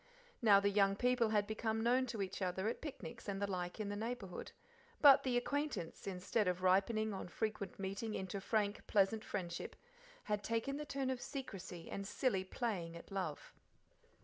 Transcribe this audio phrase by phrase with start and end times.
[0.41, 3.79] Now the young people had become known to each other at picnics and the like
[3.79, 4.51] in the neighbourhood,
[4.99, 9.75] but the acquaintance, instead of ripening on frequent meeting into a frank, pleasant friendship,
[10.23, 13.53] had taken the turn of secrecy and silly playing at love.